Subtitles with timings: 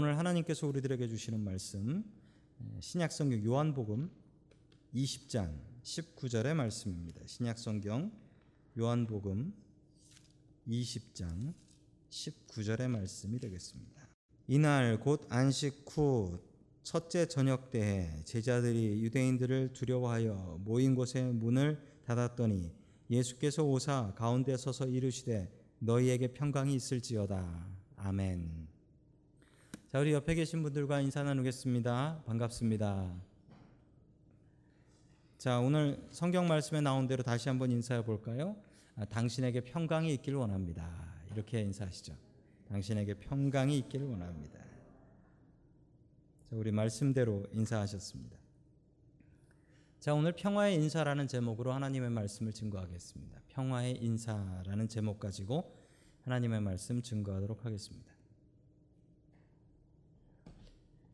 [0.00, 2.02] 오늘 하나님께서 우리들에게 주시는 말씀
[2.80, 4.10] 신약성경 요한복음
[4.94, 7.20] 20장 19절의 말씀입니다.
[7.26, 8.10] 신약성경
[8.78, 9.52] 요한복음
[10.66, 11.52] 20장
[12.08, 14.08] 19절의 말씀이 되겠습니다.
[14.48, 16.40] 이날 곧 안식 후
[16.82, 22.72] 첫째 저녁 때에 제자들이 유대인들을 두려워하여 모인 곳에 문을 닫았더니
[23.10, 27.68] 예수께서 오사 가운데 서서 이르시되 너희에게 평강이 있을지어다.
[27.96, 28.59] 아멘.
[29.90, 32.22] 자, 우리 옆에 계신 분들과 인사 나누겠습니다.
[32.24, 33.12] 반갑습니다.
[35.36, 38.54] 자, 오늘 성경 말씀에 나온 대로 다시 한번 인사해 볼까요?
[38.94, 40.88] 아, 당신에게 평강이 있기를 원합니다.
[41.32, 42.16] 이렇게 인사하시죠.
[42.68, 44.60] 당신에게 평강이 있기를 원합니다.
[44.60, 48.38] 자, 우리 말씀대로 인사하셨습니다.
[49.98, 53.40] 자, 오늘 평화의 인사라는 제목으로 하나님의 말씀을 증거하겠습니다.
[53.48, 55.76] 평화의 인사라는 제목 가지고
[56.22, 58.09] 하나님의 말씀 증거하도록 하겠습니다.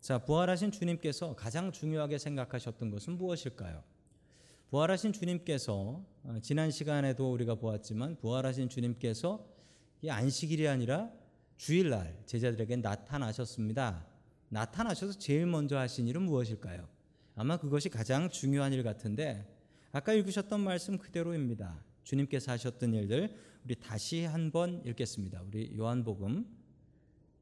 [0.07, 3.83] 자, 부활하신 주님께서 가장 중요하게 생각하셨던 것은 무엇일까요?
[4.71, 9.45] 부활하신 주님께서 어, 지난 시간에도 우리가 보았지만 부활하신 주님께서
[10.03, 11.11] 이 안식일이 아니라
[11.57, 14.07] 주일날 제자들에게 나타나셨습니다.
[14.49, 16.87] 나타나셔서 제일 먼저 하신 일은 무엇일까요?
[17.35, 19.45] 아마 그것이 가장 중요한 일 같은데
[19.91, 21.83] 아까 읽으셨던 말씀 그대로입니다.
[22.05, 23.35] 주님께서 하셨던 일들
[23.65, 25.43] 우리 다시 한번 읽겠습니다.
[25.43, 26.47] 우리 요한복음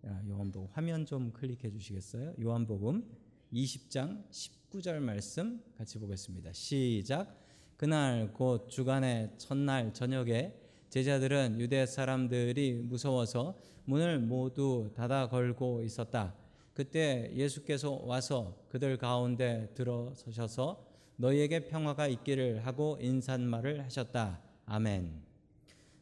[0.07, 2.35] 요한복음 화면 좀 클릭해 주시겠어요?
[2.43, 3.05] 요한복음
[3.53, 6.53] 20장 19절 말씀 같이 보겠습니다.
[6.53, 7.39] 시작.
[7.77, 10.55] 그날 곧 주간의 첫날 저녁에
[10.91, 16.35] 제자들은 유대 사람들이 무서워서 문을 모두 닫아 걸고 있었다.
[16.73, 24.41] 그때 예수께서 와서 그들 가운데 들어서셔서 너희에게 평화가 있기를 하고 인사말을 하셨다.
[24.67, 25.23] 아멘.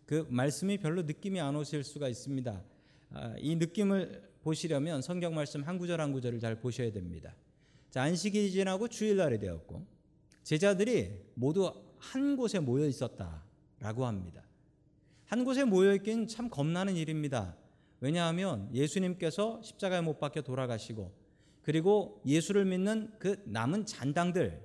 [0.06, 2.71] 그 말씀이 별로 느낌이 안 오실 수가 있습니다.
[3.14, 7.34] 아, 이 느낌을 보시려면 성경 말씀 한 구절 한 구절을 잘 보셔야 됩니다.
[7.90, 9.86] 자, 안식일이 지나고 주일날이 되었고
[10.42, 14.42] 제자들이 모두 한 곳에 모여 있었다라고 합니다.
[15.26, 17.56] 한 곳에 모여 있긴 참 겁나는 일입니다.
[18.00, 21.12] 왜냐하면 예수님께서 십자가에 못 박혀 돌아가시고
[21.62, 24.60] 그리고 예수를 믿는 그 남은 잔당들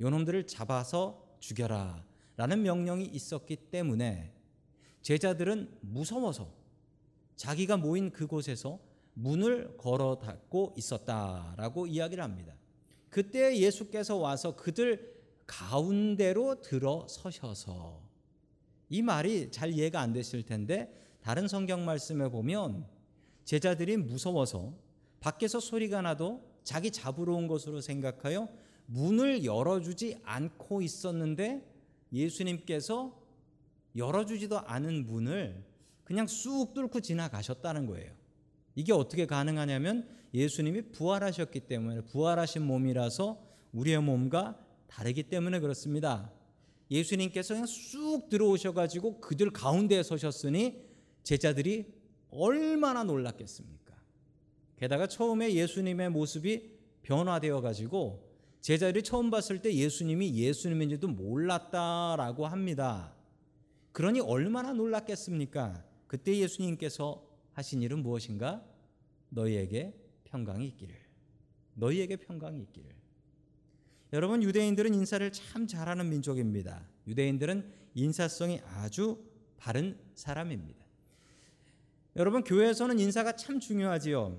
[0.00, 2.02] 요놈들을 잡아서 죽여라
[2.36, 4.32] 라는 명령이 있었기 때문에
[5.02, 6.61] 제자들은 무서워서
[7.42, 8.78] 자기가 모인 그곳에서
[9.14, 12.54] 문을 걸어 닫고 있었다라고 이야기를 합니다.
[13.10, 15.12] 그때 예수께서 와서 그들
[15.48, 18.00] 가운데로 들어서셔서
[18.90, 22.86] 이 말이 잘 이해가 안 되실 텐데 다른 성경 말씀에 보면
[23.44, 24.72] 제자들이 무서워서
[25.18, 28.48] 밖에서 소리가 나도 자기 잡으러 온 것으로 생각하여
[28.86, 31.68] 문을 열어주지 않고 있었는데
[32.12, 33.20] 예수님께서
[33.96, 35.71] 열어주지도 않은 문을
[36.04, 38.12] 그냥 쑥 뚫고 지나가셨다는 거예요.
[38.74, 43.38] 이게 어떻게 가능하냐면 예수님이 부활하셨기 때문에 부활하신 몸이라서
[43.72, 46.32] 우리의 몸과 다르기 때문에 그렇습니다.
[46.90, 50.84] 예수님께서 그냥 쑥 들어오셔가지고 그들 가운데에 서셨으니
[51.22, 51.86] 제자들이
[52.30, 53.94] 얼마나 놀랐겠습니까?
[54.76, 58.30] 게다가 처음에 예수님의 모습이 변화되어 가지고
[58.60, 63.14] 제자들이 처음 봤을 때 예수님이 예수님인지도 몰랐다라고 합니다.
[63.92, 65.84] 그러니 얼마나 놀랐겠습니까?
[66.12, 68.62] 그때 예수님께서 하신 일은 무엇인가?
[69.30, 70.94] 너희에게 평강이 있기를.
[71.72, 72.90] 너희에게 평강이 있기를.
[74.12, 76.86] 여러분 유대인들은 인사를 참 잘하는 민족입니다.
[77.06, 77.64] 유대인들은
[77.94, 79.24] 인사성이 아주
[79.56, 80.84] 바른 사람입니다.
[82.16, 84.38] 여러분 교회에서는 인사가 참 중요하지요.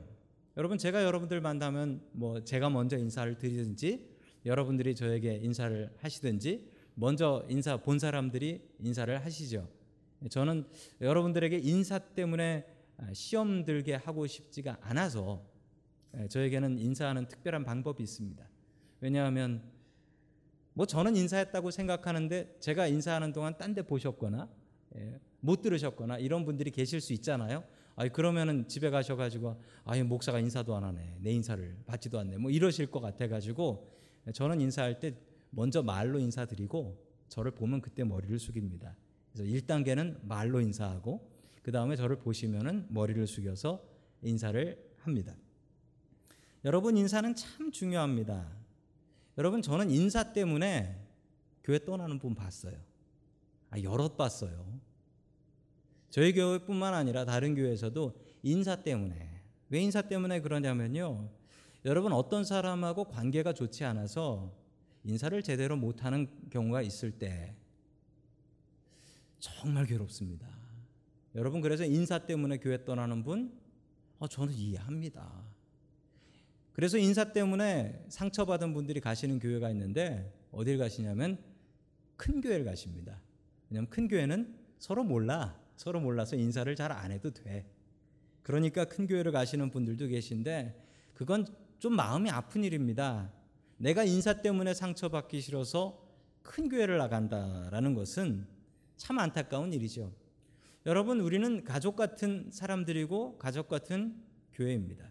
[0.58, 4.12] 여러분 제가 여러분들 만나면 뭐 제가 먼저 인사를 드리든지
[4.46, 9.68] 여러분들이 저에게 인사를 하시든지 먼저 인사 본 사람들이 인사를 하시죠.
[10.30, 10.66] 저는
[11.02, 12.66] 여러분들에게 인사 때문에
[13.14, 15.44] 시험 들게 하고 싶지가 않아서
[16.30, 18.48] 저에게는 인사하는 특별한 방법이 있습니다.
[19.02, 19.64] 왜냐하면
[20.74, 24.50] 뭐 저는 인사했다고 생각하는데 제가 인사하는 동안 딴 데 보셨거나
[24.96, 27.64] 예, 못 들으셨거나 이런 분들이 계실 수 있잖아요.
[27.96, 32.90] 아 그러면은 집에 가셔가지고 아 목사가 인사도 안 하네 내 인사를 받지도 않네 뭐 이러실
[32.90, 33.92] 것 같아가지고
[34.34, 35.16] 저는 인사할 때
[35.52, 36.98] 먼저 말로 인사드리고
[37.28, 38.96] 저를 보면 그때 머리를 숙입니다.
[39.34, 41.30] 그래서 1단계는 말로 인사하고
[41.64, 43.84] 그 다음에 저를 보시면은 머리를 숙여서
[44.22, 45.36] 인사를 합니다.
[46.66, 48.50] 여러분 인사는 참 중요합니다.
[49.38, 51.04] 여러분 저는 인사 때문에
[51.64, 52.78] 교회 떠나는 분 봤어요.
[53.70, 54.80] 아, 여럿 봤어요.
[56.10, 58.14] 저희 교회뿐만 아니라 다른 교회에서도
[58.44, 61.30] 인사 때문에 왜 인사 때문에 그러냐면요.
[61.86, 64.54] 여러분 어떤 사람하고 관계가 좋지 않아서
[65.04, 67.56] 인사를 제대로 못하는 경우가 있을 때
[69.44, 70.48] 정말 괴롭습니다.
[71.36, 73.52] 여러분 그래서 인사 때문에 교회 떠나는 분,
[74.18, 75.44] 어, 저는 이해합니다.
[76.72, 81.44] 그래서 인사 때문에 상처받은 분들이 가시는 교회가 있는데 어딜 가시냐면
[82.16, 83.20] 큰 교회를 가십니다.
[83.70, 85.60] 왜냐하면 큰 교회는 서로 몰라.
[85.76, 87.70] 서로 몰라서 인사를 잘 안 해도 돼.
[88.44, 90.82] 그러니까 큰 교회를 가시는 분들도 계신데
[91.14, 91.46] 그건
[91.80, 93.30] 좀 마음이 아픈 일입니다.
[93.76, 96.02] 내가 인사 때문에 상처받기 싫어서
[96.44, 98.54] 큰 교회를 나간다라는 것은
[98.98, 100.14] 참 안타까운 일이죠.
[100.86, 104.16] 여러분, 우리는 가족 같은 사람들이고 가족 같은
[104.54, 105.10] 교회입니다.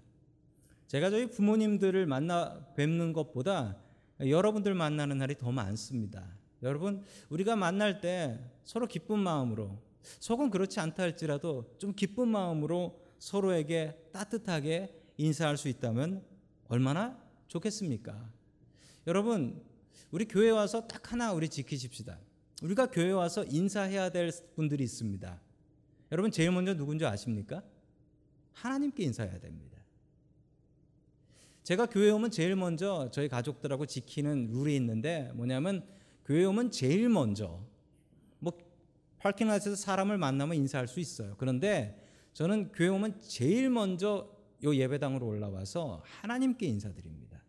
[0.86, 3.78] 제가 저희 부모님들을 만나 뵙는 것보다
[4.20, 6.36] 여러분들 만나는 날이 더 많습니다.
[6.62, 14.10] 여러분, 우리가 만날 때 서로 기쁜 마음으로, 속은 그렇지 않다 할지라도 좀 기쁜 마음으로 서로에게
[14.12, 16.24] 따뜻하게 인사할 수 있다면
[16.68, 17.18] 얼마나
[17.48, 18.30] 좋겠습니까?
[19.06, 19.62] 여러분,
[20.10, 22.18] 우리 교회 와서 딱 하나 우리 지키십시다.
[22.62, 25.40] 우리가 교회 와서 인사해야 될 분들이 있습니다.
[26.12, 27.62] 여러분, 제일 먼저 누군지 아십니까?
[28.52, 29.82] 하나님께 인사해야 됩니다.
[31.64, 35.86] 제가 교회 오면 제일 먼저 저희 가족들하고 지키는 룰이 있는데 뭐냐면
[36.24, 37.64] 교회 오면 제일 먼저
[38.38, 38.52] 뭐
[39.18, 41.36] 파킹라에서 사람을 만나면 인사할 수 있어요.
[41.38, 42.00] 그런데
[42.32, 44.28] 저는 교회 오면 제일 먼저
[44.64, 47.42] 요 예배당으로 올라와서 하나님께 인사드립니다.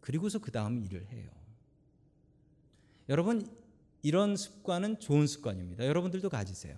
[0.00, 1.28] 그리고서 그 다음 일을 해요.
[3.08, 3.48] 여러분
[4.02, 5.86] 이런 습관은 좋은 습관입니다.
[5.86, 6.76] 여러분들도 가지세요.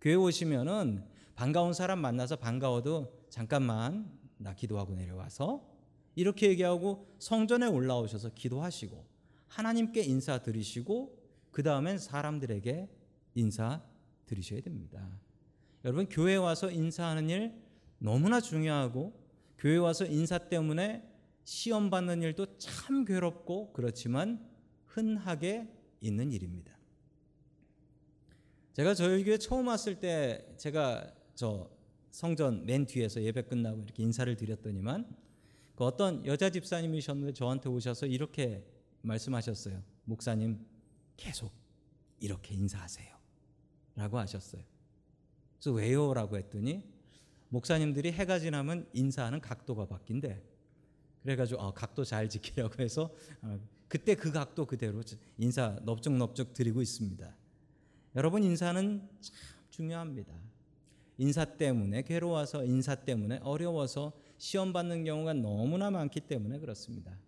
[0.00, 1.04] 교회 오시면은
[1.34, 5.66] 반가운 사람 만나서 반가워도 잠깐만 나 기도하고 내려와서
[6.14, 9.04] 이렇게 얘기하고 성전에 올라오셔서 기도하시고
[9.48, 11.18] 하나님께 인사 드리시고
[11.50, 12.88] 그 다음엔 사람들에게
[13.34, 13.82] 인사
[14.26, 15.08] 드리셔야 됩니다.
[15.84, 17.54] 여러분 교회 와서 인사하는 일
[17.98, 19.18] 너무나 중요하고
[19.58, 21.08] 교회 와서 인사 때문에
[21.44, 24.46] 시험 받는 일도 참 괴롭고 그렇지만
[24.86, 25.68] 흔하게
[26.00, 26.76] 있는 일입니다.
[28.72, 31.70] 제가 저희 교회 처음 왔을 때 제가 저
[32.10, 35.16] 성전 맨 뒤에서 예배 끝나고 이렇게 인사를 드렸더니만
[35.74, 38.64] 그 어떤 여자 집사님이셨는데 저한테 오셔서 이렇게
[39.02, 39.82] 말씀하셨어요.
[40.04, 40.64] 목사님
[41.16, 41.52] 계속
[42.20, 43.16] 이렇게 인사하세요.
[43.96, 44.62] 라고 하셨어요.
[45.54, 46.14] 그래서 왜요?
[46.14, 46.84] 라고 했더니
[47.48, 50.42] 목사님들이 해가 지나면 인사하는 각도가 바뀐대.
[51.22, 53.58] 그래가지고 어, 각도 잘 지키라고 해서 어,
[53.90, 55.02] 그때 그 각도 그대로
[55.36, 57.36] 인사 넙죽넙죽 드리고 있습니다.
[58.14, 59.36] 여러분 인사는 참
[59.70, 60.32] 중요합니다.
[61.18, 67.18] 인사 때문에 괴로워서 인사 때문에 어려워서 시험 받는 경우가 너무나 많기 때문에 그렇습니다.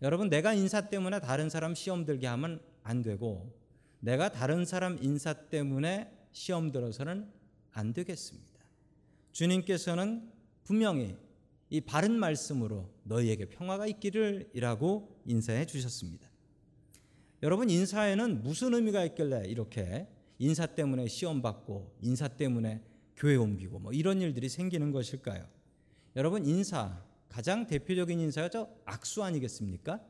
[0.00, 3.52] 여러분 내가 인사 때문에 다른 사람 시험 들게 하면 안 되고
[4.00, 7.30] 내가 다른 사람 인사 때문에 시험 들어서는
[7.72, 8.48] 안 되겠습니다.
[9.32, 10.32] 주님께서는
[10.64, 11.18] 분명히
[11.70, 16.28] 이 바른 말씀으로 너희에게 평화가 있기를 이라고 인사해 주셨습니다.
[17.42, 20.08] 여러분 인사에는 무슨 의미가 있길래 이렇게
[20.38, 22.82] 인사 때문에 시험 받고 인사 때문에
[23.16, 25.46] 교회 옮기고 뭐 이런 일들이 생기는 것일까요?
[26.16, 30.00] 여러분 인사 가장 대표적인 인사가 저 악수 아니겠습니까?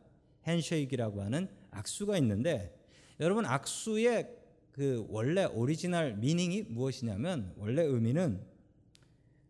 [0.46, 2.74] handshake라고 하는 악수가 있는데
[3.20, 4.36] 여러분 악수의
[4.72, 8.40] 그 원래 original meaning이 무엇이냐면 원래 의미는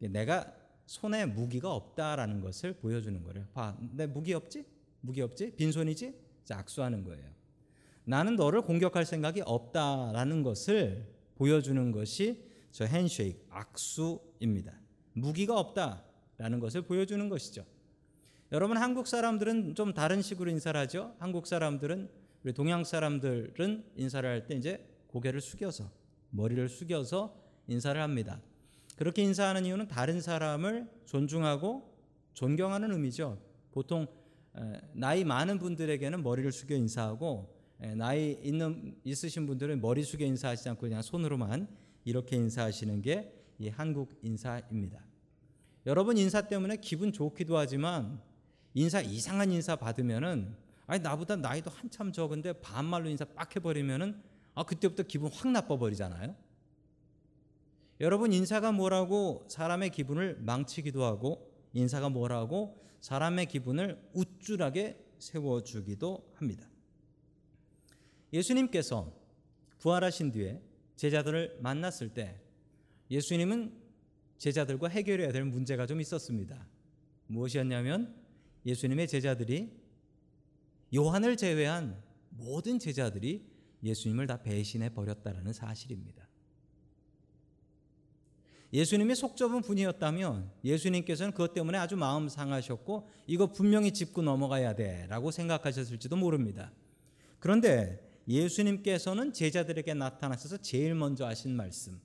[0.00, 0.59] 내가
[0.90, 3.46] 손에 무기가 없다라는 것을 보여주는 거예요.
[3.54, 4.64] 봐, 내 무기 없지?
[5.02, 5.54] 무기 없지?
[5.54, 6.12] 빈손이지?
[6.44, 7.30] 자, 악수하는 거예요.
[8.02, 11.06] 나는 너를 공격할 생각이 없다라는 것을
[11.36, 12.42] 보여주는 것이
[12.72, 14.72] 저 핸쉐이크, 악수입니다.
[15.12, 17.64] 무기가 없다라는 것을 보여주는 것이죠.
[18.50, 21.14] 여러분 한국 사람들은 좀 다른 식으로 인사를 하죠.
[21.20, 22.10] 한국 사람들은
[22.42, 25.88] 우리 동양 사람들은 인사를 할 때 이제 고개를 숙여서
[26.30, 27.32] 머리를 숙여서
[27.68, 28.40] 인사를 합니다.
[29.00, 31.90] 그렇게 인사하는 이유는 다른 사람을 존중하고
[32.34, 33.36] 존경하는 의미죠.
[33.72, 34.06] 보통
[34.92, 37.52] 나이 많은 분들에게는 머리를 숙여 인사하고
[37.96, 41.66] 나이 있는 있으신 분들은 머리 숙여 인사하지 않고 그냥 손으로만
[42.04, 45.04] 이렇게 인사하시는 게 이 한국 인사입니다.
[45.84, 48.18] 여러분 인사 때문에 기분 좋기도 하지만
[48.72, 54.18] 인사 이상한 인사 받으면은 아니 나보다 나이도 한참 적은데 반말로 인사 빡 해버리면은
[54.54, 56.34] 아 그때부터 기분 확 나빠 버리잖아요.
[58.00, 66.66] 여러분 인사가 뭐라고 사람의 기분을 망치기도 하고 인사가 뭐라고 사람의 기분을 우쭐하게 세워주기도 합니다.
[68.32, 69.12] 예수님께서
[69.78, 70.62] 부활하신 뒤에
[70.96, 72.40] 제자들을 만났을 때
[73.10, 73.78] 예수님은
[74.38, 76.66] 제자들과 해결해야 될 문제가 좀 있었습니다.
[77.26, 78.14] 무엇이었냐면
[78.64, 79.78] 예수님의 제자들이
[80.94, 83.46] 요한을 제외한 모든 제자들이
[83.82, 86.29] 예수님을 다 배신해 버렸다라는 사실입니다.
[88.72, 95.30] 예수님이 속 좁은 분이었다면 예수님께서는 그것 때문에 아주 마음 상하셨고 이거 분명히 짚고 넘어가야 돼라고
[95.30, 96.70] 생각하셨을지도 모릅니다.
[97.40, 102.00] 그런데 예수님께서는 제자들에게 나타나셔서 제일 먼저 하신 말씀.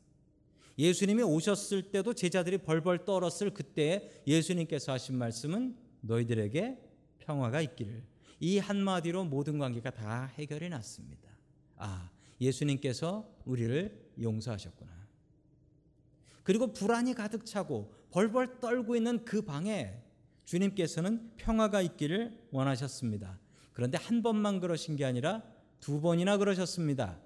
[0.77, 6.77] 예수님이 오셨을 때도 제자들이 벌벌 떨었을 그때 예수님께서 하신 말씀은 너희들에게
[7.19, 8.03] 평화가 있기를.
[8.39, 11.29] 이 한마디로 모든 관계가 다 해결이 났습니다.
[11.77, 12.09] 아,
[12.41, 14.94] 예수님께서 우리를 용서하셨구나.
[16.45, 19.99] 그리고 불안이 가득 차고 벌벌 떨고 있는 그 방에
[20.45, 23.39] 주님께서는 평화가 있기를 원하셨습니다.
[23.73, 25.41] 그런데 한 번만 그러신 게 아니라
[25.79, 27.17] 두 번이나 그러셨습니다.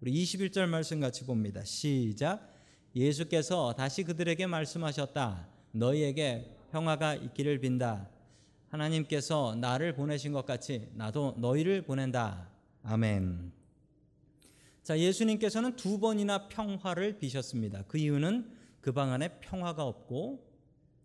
[0.00, 1.64] 우리 21절 말씀 같이 봅니다.
[1.64, 2.48] 시작.
[2.94, 5.48] 예수께서 다시 그들에게 말씀하셨다.
[5.72, 8.08] 너희에게 평화가 있기를 빈다.
[8.68, 12.48] 하나님께서 나를 보내신 것 같이 나도 너희를 보낸다.
[12.84, 13.50] 아멘.
[14.84, 17.82] 자, 예수님께서는 두 번이나 평화를 비셨습니다.
[17.88, 20.46] 그 이유는 그 방 안에 평화가 없고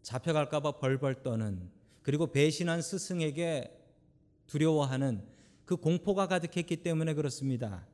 [0.01, 1.69] 잡혀갈까봐 벌벌 떠는
[2.03, 3.75] 그리고 배신한 스승에게
[4.47, 5.25] 두려워하는
[5.65, 7.87] 그 공포가 가득했기 때문에 그렇습니다.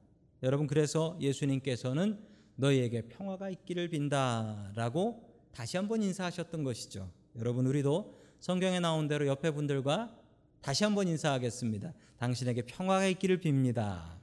[0.44, 2.20] 여러분 그래서 예수님께서는
[2.58, 7.10] 너희에게 평화가 있기를 빈다라고 다시 한번 인사하셨던 것이죠.
[7.38, 10.18] 여러분 우리도 성경에 나온 대로 옆에 분들과
[10.62, 11.94] 다시 한번 인사하겠습니다.
[12.18, 14.20] 당신에게 평화가 있기를 빕니다.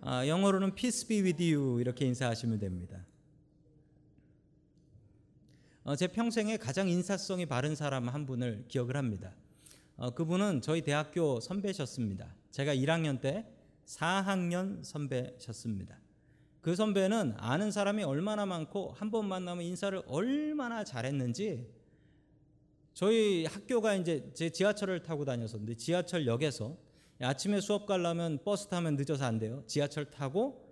[0.00, 3.04] 아, 영어로는 peace be with you 이렇게 인사하시면 됩니다.
[5.84, 9.34] 어, 제 평생에 가장 인사성이 바른 사람 한 분을 기억을 합니다.
[9.96, 12.34] 어, 그분은 저희 대학교 선배셨습니다.
[12.52, 13.46] 제가 1학년 때
[13.86, 15.98] 4학년 선배셨습니다.
[16.60, 21.68] 그 선배는 아는 사람이 얼마나 많고 한 번 만나면 인사를 얼마나 잘했는지
[22.94, 26.76] 저희 학교가 이제 제 지하철을 타고 다녔었는데 지하철역에서
[27.20, 29.64] 아침에 수업 가려면 버스 타면 늦어서 안 돼요.
[29.66, 30.64] 지하철 타고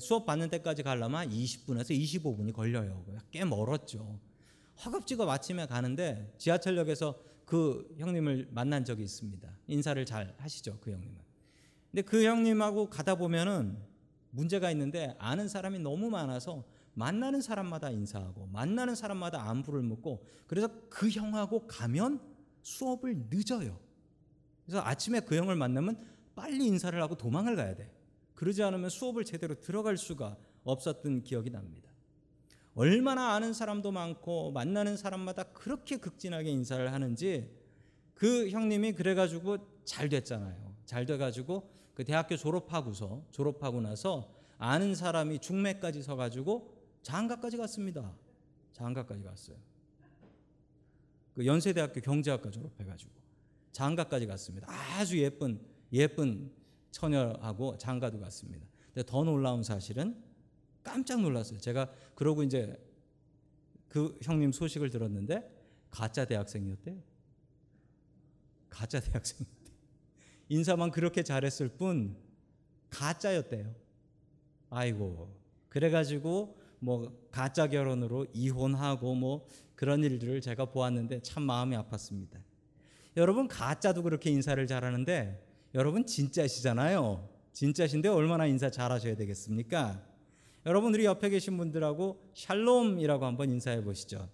[0.00, 3.04] 수업 받는 때까지 가려면 20분에서 25분이 걸려요.
[3.32, 4.20] 꽤 멀었죠.
[4.84, 9.48] 허겁지겁 아침에 가는데 지하철역에서 그 형님을 만난 적이 있습니다.
[9.68, 11.16] 인사를 잘 하시죠, 그 형님은.
[11.90, 13.78] 근데 그 형님하고 가다 보면은
[14.30, 16.64] 문제가 있는데 아는 사람이 너무 많아서
[16.94, 22.20] 만나는 사람마다 인사하고 만나는 사람마다 안부를 묻고 그래서 그 형하고 가면
[22.62, 23.78] 수업을 늦어요.
[24.64, 26.04] 그래서 아침에 그 형을 만나면
[26.34, 27.90] 빨리 인사를 하고 도망을 가야 돼.
[28.34, 31.90] 그러지 않으면 수업을 제대로 들어갈 수가 없었던 기억이 납니다.
[32.76, 37.50] 얼마나 아는 사람도 많고 만나는 사람마다 그렇게 극진하게 인사를 하는지
[38.14, 40.74] 그 형님이 그래가지고 잘 됐잖아요.
[40.84, 48.12] 잘 돼가지고 그 대학교 졸업하고서 졸업하고 나서 아는 사람이 중매까지 서가지고 장가까지 갔습니다.
[48.74, 49.56] 장가까지 갔어요.
[51.34, 53.10] 그 연세대학교 경제학과 졸업해가지고
[53.72, 54.66] 장가까지 갔습니다.
[54.70, 55.60] 아주 예쁜
[55.94, 56.52] 예쁜
[56.90, 58.66] 처녀하고 장가도 갔습니다.
[58.92, 60.25] 근데 더 놀라운 사실은
[60.86, 61.58] 깜짝 놀랐어요.
[61.58, 62.80] 제가 그러고 이제
[63.88, 65.50] 그 형님 소식을 들었는데
[65.90, 66.96] 가짜 대학생이었대요.
[68.70, 69.72] 가짜 대학생이었대.
[70.48, 72.16] 인사만 그렇게 잘했을 뿐
[72.90, 73.74] 가짜였대요.
[74.70, 75.34] 아이고.
[75.68, 82.40] 그래 가지고 뭐 가짜 결혼으로 이혼하고 뭐 그런 일들을 제가 보았는데 참 마음이 아팠습니다.
[83.16, 85.42] 여러분 가짜도 그렇게 인사를 잘하는데
[85.74, 87.28] 여러분 진짜시잖아요.
[87.52, 90.15] 진짜신데 얼마나 인사 잘하셔야 되겠습니까?
[90.66, 94.28] 여러분 우리 옆에 계신 분들하고 샬롬이라고 한번 인사해 보시죠.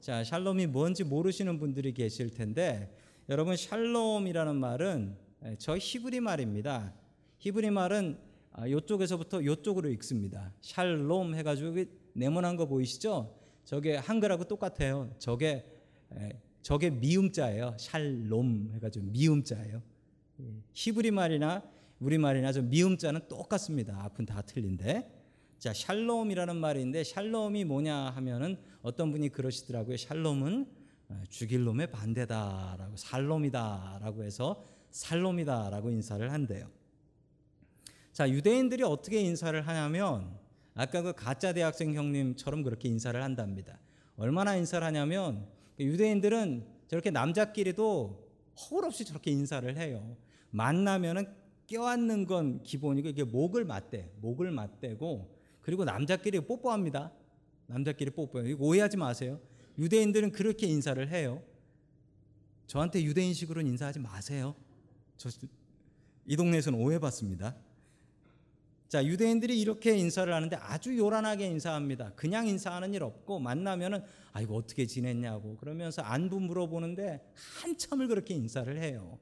[0.00, 2.90] 자, 샬롬이 뭔지 모르시는 분들이 계실 텐데
[3.28, 5.14] 여러분 샬롬이라는 말은
[5.58, 6.94] 저 히브리 말입니다.
[7.36, 8.18] 히브리 말은
[8.66, 10.54] 이쪽에서부터 이쪽으로 읽습니다.
[10.62, 13.36] 샬롬 해가지고 네모난 거 보이시죠?
[13.66, 15.14] 저게 한글하고 똑같아요.
[15.18, 15.66] 저게
[16.62, 17.76] 저게 미음자예요.
[17.78, 19.82] 샬롬 해가지고 미음자예요.
[20.72, 21.62] 히브리 말이나
[22.00, 24.02] 우리말이나 좀 미음자는 똑같습니다.
[24.04, 25.18] 앞은 다 틀린데.
[25.58, 29.96] 자, 샬롬이라는 말인데 샬롬이 뭐냐 하면은 어떤 분이 그러시더라고요.
[29.98, 30.66] 샬롬은
[31.10, 36.70] 어, 죽일 놈의 반대다라고 살롬이다라고 해서 살롬이다라고 인사를 한대요.
[38.12, 40.38] 자, 유대인들이 어떻게 인사를 하냐면
[40.74, 43.78] 아까 그 가짜 대학생 형님처럼 그렇게 인사를 한답니다.
[44.16, 50.16] 얼마나 인사를 하냐면 그 유대인들은 저렇게 남자끼리도 허울 없이 저렇게 인사를 해요.
[50.50, 51.39] 만나면은
[51.70, 57.12] 껴안는 건 기본이고 이게 목을 맞대, 목을 맞대고 그리고 남자끼리 뽀뽀합니다.
[57.66, 58.48] 남자끼리 뽀뽀해요.
[58.48, 59.40] 이거 오해하지 마세요.
[59.78, 61.42] 유대인들은 그렇게 인사를 해요.
[62.66, 64.54] 저한테 유대인식으로 인사하지 마세요.
[65.16, 65.30] 저
[66.30, 67.56] 이 동네에서는 오해받습니다.
[68.88, 72.12] 자, 유대인들이 이렇게 인사를 하는데 아주 요란하게 인사합니다.
[72.14, 77.20] 그냥 인사하는 일 없고 만나면은 아 이거 어떻게 지냈냐고 그러면서 안부 물어보는데
[77.62, 79.18] 한참을 그렇게 인사를 해요.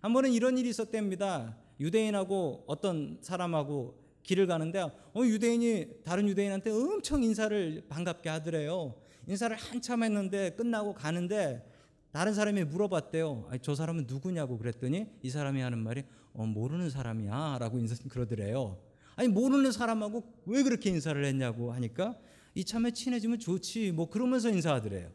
[0.00, 1.56] 한 번은 이런 일이 있었답니다.
[1.80, 8.94] 유대인하고 어떤 사람하고 길을 가는데 어, 유대인이 다른 유대인한테 엄청 인사를 반갑게 하더래요.
[9.26, 11.64] 인사를 한참 했는데 끝나고 가는데
[12.12, 13.50] 다른 사람이 물어봤대요.
[13.62, 18.78] 저 사람은 누구냐고 그랬더니 이 사람이 하는 말이 어, 모르는 사람이야라고 인사 그러더래요.
[19.16, 22.16] 아니 모르는 사람하고 왜 그렇게 인사를 했냐고 하니까
[22.54, 25.10] 이참에 친해지면 좋지 뭐 그러면서 인사하더래요.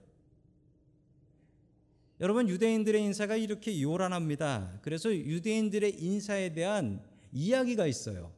[2.22, 4.80] 여러분 유대인들의 인사가 이렇게 요란합니다.
[4.82, 8.34] 그래서 유대인들의 인사에 대한 이야기가 있어요.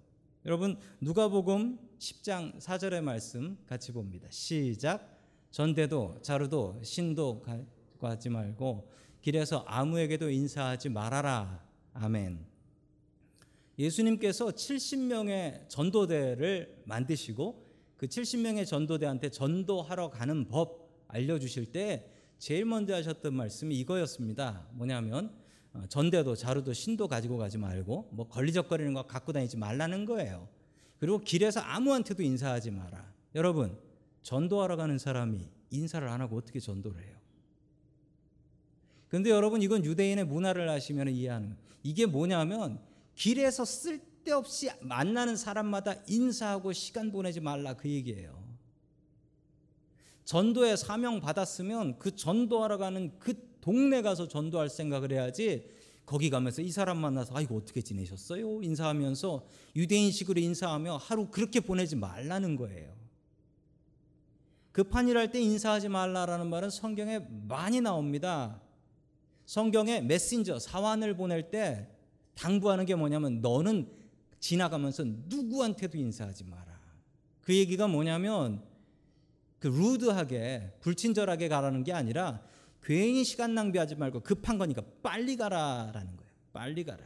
[0.46, 4.28] 여러분 누가복음 10장 4절의 말씀 같이 봅니다.
[4.30, 5.20] 시작.
[5.50, 7.44] 전대도 자루도 신도
[8.00, 8.88] 가지 말고
[9.22, 11.66] 길에서 아무에게도 인사하지 말아라.
[11.94, 12.46] 아멘.
[13.80, 17.66] 예수님께서 70명의 전도대를 만드시고
[17.98, 22.11] 그 70명의 전도대한테 전도하러 가는 법 알려 주실 때
[22.42, 24.66] 제일 먼저 하셨던 말씀이 이거였습니다.
[24.72, 25.32] 뭐냐면
[25.74, 30.50] 어, 전대도 자루도 신도 가지고 가지 말고 뭐 걸리적거리는 거 갖고 다니지 말라는 거예요.
[30.98, 33.14] 그리고 길에서 아무한테도 인사하지 마라.
[33.36, 33.78] 여러분
[34.24, 37.16] 전도하러 가는 사람이 인사를 안 하고 어떻게 전도를 해요?
[39.08, 42.80] 근데 여러분 이건 유대인의 문화를 아시면 이해하는 이게 뭐냐면
[43.14, 48.41] 길에서 쓸데없이 만나는 사람마다 인사하고 시간 보내지 말라 그 얘기예요.
[50.26, 55.70] 전도에 사명 받았으면 그 전도하러 가는 그 동네 가서 전도할 생각을 해야지
[56.06, 58.62] 거기 가면서 이 사람 만나서 아이고 어떻게 지내셨어요?
[58.62, 62.94] 인사하면서 유대인식으로 인사하며 하루 그렇게 보내지 말라는 거예요.
[64.72, 68.62] 급한 일 할 때 인사하지 말라라는 말은 성경에 많이 나옵니다.
[69.46, 71.90] 성경에 메신저 사환을 보낼 때
[72.36, 73.90] 당부하는 게 뭐냐면 너는
[74.40, 76.80] 지나가면서 누구한테도 인사하지 마라.
[77.42, 78.64] 그 얘기가 뭐냐면
[79.62, 82.42] 그 루드하게 불친절하게 가라는 게 아니라
[82.82, 86.32] 괜히 시간 낭비하지 말고 급한 거니까 빨리 가라라는 거예요.
[86.52, 87.06] 빨리 가라.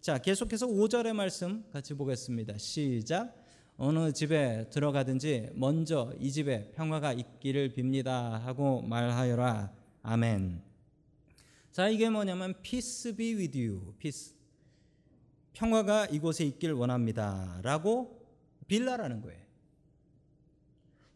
[0.00, 2.58] 자, 계속해서 5절의 말씀 같이 보겠습니다.
[2.58, 3.32] 시작.
[3.76, 9.72] 어느 집에 들어가든지 먼저 이 집에 평화가 있기를 빕니다 하고 말하여라.
[10.02, 10.62] 아멘.
[11.70, 13.94] 자, 이게 뭐냐면 peace be with you.
[14.00, 14.34] peace.
[15.52, 18.26] 평화가 이곳에 있길 원합니다라고
[18.66, 19.45] 빌라라는 거예요.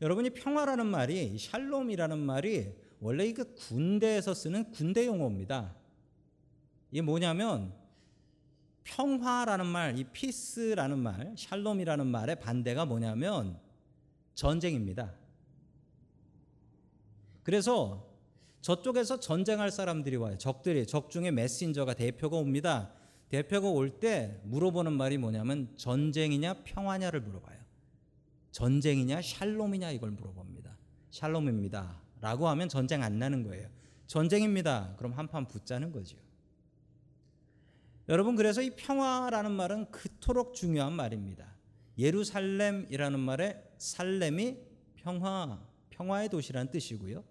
[0.00, 5.74] 여러분이 평화라는 말이 샬롬이라는 말이 원래 이게 군대에서 쓰는 군대 용어입니다.
[6.90, 7.72] 이게 뭐냐면
[8.84, 13.58] 평화라는 말, 이 피스라는 말, 샬롬이라는 말의 반대가 뭐냐면
[14.34, 15.14] 전쟁입니다.
[17.42, 18.08] 그래서
[18.60, 20.36] 저쪽에서 전쟁할 사람들이 와요.
[20.38, 22.92] 적들이 적 중에 메신저가 대표가 옵니다.
[23.28, 27.59] 대표가 올 때 물어보는 말이 뭐냐면 전쟁이냐 평화냐를 물어봐요.
[28.52, 30.76] 전쟁이냐 샬롬이냐 이걸 물어봅니다.
[31.10, 32.00] 샬롬입니다.
[32.20, 33.68] 라고 하면 전쟁 안 나는 거예요.
[34.06, 34.94] 전쟁입니다.
[34.98, 36.16] 그럼 한판 붙자는 거죠.
[38.08, 41.46] 여러분 그래서 이 평화라는 말은 그토록 중요한 말입니다.
[41.96, 44.58] 예루살렘이라는 말의 살렘이
[44.96, 47.24] 평화, 평화의 도시라는 뜻이고요.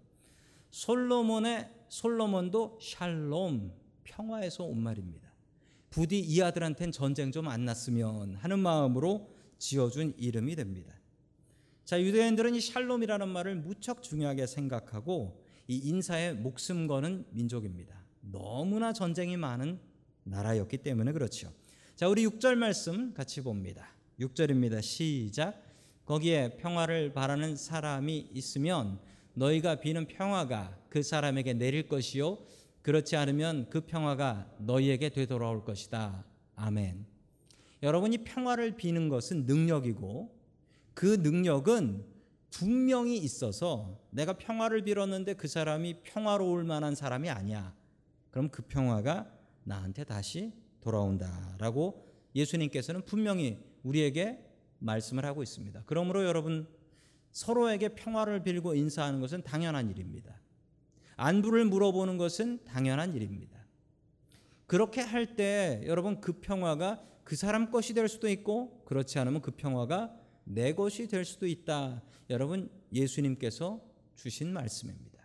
[0.70, 3.72] 솔로몬의 솔로몬도 샬롬,
[4.04, 5.28] 평화에서 온 말입니다.
[5.90, 10.94] 부디 이 아들한테는 전쟁 좀 안 났으면 하는 마음으로 지어준 이름이 됩니다.
[11.84, 18.00] 자, 유대인들은 이 샬롬이라는 말을 무척 중요하게 생각하고 이 인사에 목숨 거는 민족입니다.
[18.20, 19.78] 너무나 전쟁이 많은
[20.24, 21.52] 나라였기 때문에 그렇죠.
[21.96, 23.88] 자, 우리 6절 말씀 같이 봅니다.
[24.20, 24.82] 6절입니다.
[24.82, 25.62] 시작.
[26.04, 28.98] 거기에 평화를 바라는 사람이 있으면
[29.34, 32.38] 너희가 비는 평화가 그 사람에게 내릴 것이요
[32.82, 36.24] 그렇지 않으면 그 평화가 너희에게 되돌아올 것이다.
[36.56, 37.06] 아멘.
[37.82, 40.39] 여러분이 평화를 비는 것은 능력이고
[41.00, 42.04] 그 능력은
[42.50, 47.74] 분명히 있어서 내가 평화를 빌었는데 그 사람이 평화로울 만한 사람이 아니야.
[48.30, 49.32] 그럼 그 평화가
[49.64, 54.44] 나한테 다시 돌아온다라고 예수님께서는 분명히 우리에게
[54.78, 55.84] 말씀을 하고 있습니다.
[55.86, 56.68] 그러므로 여러분
[57.32, 60.38] 서로에게 평화를 빌고 인사하는 것은 당연한 일입니다.
[61.16, 63.58] 안부를 물어보는 것은 당연한 일입니다.
[64.66, 69.52] 그렇게 할 때 여러분 그 평화가 그 사람 것이 될 수도 있고 그렇지 않으면 그
[69.52, 70.19] 평화가
[70.52, 72.02] 내 것이 될 수도 있다.
[72.28, 73.80] 여러분 예수님께서
[74.16, 75.20] 주신 말씀입니다.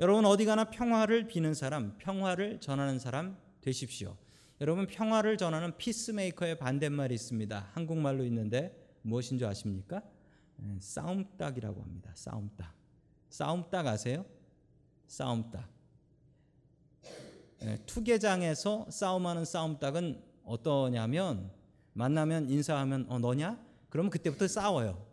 [0.00, 4.16] 여러분 어디 가나 평화를 비는 사람, 평화를 전하는 사람 되십시오.
[4.60, 7.70] 여러분 평화를 전하는 피스메이커의 반대말이 있습니다.
[7.72, 10.02] 한국말로 있는데 무엇인 줄 아십니까?
[10.62, 12.10] 예, 싸움닭이라고 합니다.
[12.14, 12.74] 싸움닭.
[13.28, 14.24] 싸움닭 아세요?
[15.06, 15.68] 싸움닭.
[17.62, 21.52] 예, 투개장에서 싸움하는 싸움닭은 어떠냐면
[21.92, 23.67] 만나면 인사하면 어 너냐?
[23.88, 25.06] 그러면 그때부터 싸워요.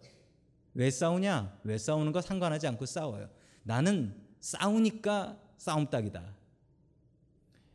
[0.74, 1.60] 왜 싸우냐?
[1.64, 3.30] 왜 싸우는 거 상관하지 않고 싸워요.
[3.64, 6.36] 나는 싸우니까 싸움닭이다.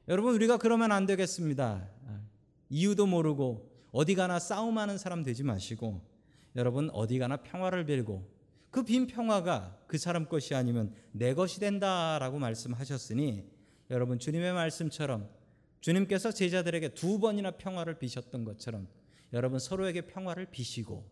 [0.08, 1.88] 여러분 우리가 그러면 안 되겠습니다.
[2.68, 6.00] 이유도 모르고 어디 가나 싸움하는 사람 되지 마시고
[6.56, 12.38] 여러분 어디 가나 평화를 빌고 그 빈 평화가 그 사람 것이 아니면 내 것이 된다라고
[12.38, 13.44] 말씀하셨으니
[13.90, 15.28] 여러분 주님의 말씀처럼
[15.80, 18.86] 주님께서 제자들에게 두 번이나 평화를 비셨던 것처럼
[19.32, 21.08] 여러분 서로에게 평화를 비시고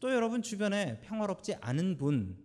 [0.00, 2.36] 또 여러분 주변에 평화롭지 않은 분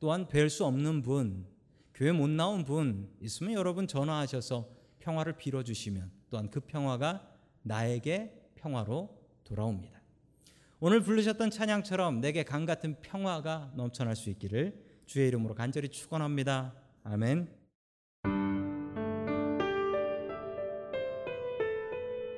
[0.00, 1.46] 또한 뵐 수 없는 분
[1.94, 7.30] 교회 못 나온 분 있으면 여러분 전화하셔서 평화를 빌어 주시면 또한 그 평화가
[7.62, 10.00] 나에게 평화로 돌아옵니다.
[10.80, 16.74] 오늘 부르셨던 찬양처럼 내게 강 같은 평화가 넘쳐날 수 있기를 주의 이름으로 간절히 축원합니다.
[17.04, 17.63] 아멘.